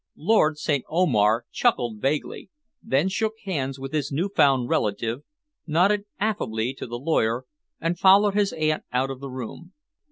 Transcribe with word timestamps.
Lord 0.17 0.57
St. 0.57 0.83
Omar 0.89 1.45
chuckled 1.51 2.01
vaguely, 2.01 2.49
then 2.81 3.07
shook 3.07 3.35
hands 3.45 3.77
with 3.79 3.93
his 3.93 4.11
new 4.11 4.29
found 4.29 4.67
relative, 4.67 5.21
nodded 5.67 6.05
affably 6.19 6.73
to 6.73 6.87
the 6.87 6.97
lawyer 6.97 7.45
and 7.79 7.99
followed 7.99 8.33
his 8.33 8.51
aunt 8.53 8.81
out 8.91 9.11
of 9.11 9.19
the 9.19 9.29
room. 9.29 9.73